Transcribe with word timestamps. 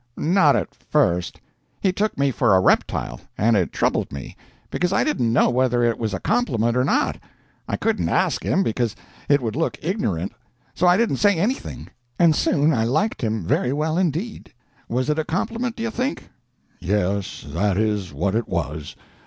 "Not 0.17 0.55
at 0.55 0.73
first. 0.73 1.39
He 1.79 1.91
took 1.93 2.17
me 2.17 2.31
for 2.31 2.55
a 2.55 2.59
reptile, 2.59 3.21
and 3.37 3.55
it 3.55 3.71
troubled 3.71 4.11
me, 4.11 4.35
because 4.71 4.91
I 4.91 5.03
didn't 5.03 5.31
know 5.31 5.51
whether 5.51 5.83
it 5.83 5.99
was 5.99 6.11
a 6.15 6.19
compliment 6.19 6.75
or 6.75 6.83
not. 6.83 7.19
I 7.67 7.77
couldn't 7.77 8.09
ask 8.09 8.41
him, 8.43 8.63
because 8.63 8.95
it 9.29 9.41
would 9.41 9.55
look 9.55 9.77
ignorant. 9.79 10.31
So 10.73 10.87
I 10.87 10.97
didn't 10.97 11.17
say 11.17 11.37
anything, 11.37 11.89
and 12.17 12.35
soon 12.35 12.71
liked 12.71 13.21
him 13.21 13.43
very 13.43 13.71
well 13.73 13.95
indeed. 13.95 14.51
Was 14.89 15.07
it 15.07 15.19
a 15.19 15.23
compliment, 15.23 15.75
do 15.75 15.83
you 15.83 15.91
think?" 15.91 16.31
"Yes, 16.79 17.45
that 17.47 17.77
is 17.77 18.11
what 18.11 18.33
it 18.33 18.47
was. 18.47 18.95